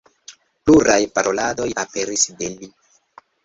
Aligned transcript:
Pluraj 0.69 0.95
paroladoj 1.19 1.69
aperis 1.85 2.27
de 2.43 2.51
li. 2.59 2.75